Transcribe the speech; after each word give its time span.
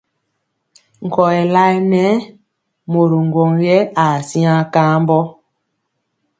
Nkɔyɛ 1.05 1.41
layɛ 1.53 1.77
nɛ 1.91 2.03
mori 2.91 3.17
ŋgwɔŋ 3.27 3.51
yɛ 3.67 3.77
aa 4.03 4.15
siŋa 4.27 4.55
kambɔ. 4.73 5.19